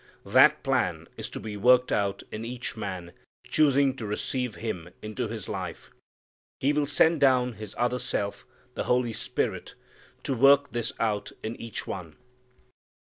That 0.25 0.63
plan 0.63 1.07
is 1.15 1.29
to 1.29 1.39
be 1.39 1.55
worked 1.55 1.91
out 1.91 2.23
in 2.31 2.43
each 2.43 2.75
man 2.75 3.11
choosing 3.47 3.95
to 3.97 4.07
receive 4.07 4.55
Him 4.55 4.89
into 5.03 5.27
his 5.27 5.47
life. 5.47 5.91
He 6.59 6.73
will 6.73 6.87
send 6.87 7.21
down 7.21 7.53
His 7.53 7.75
other 7.77 7.99
self, 7.99 8.43
the 8.73 8.85
Holy 8.85 9.13
Spirit, 9.13 9.75
to 10.23 10.33
work 10.33 10.71
this 10.71 10.91
out 10.99 11.31
in 11.43 11.55
each 11.57 11.85
one. 11.85 12.15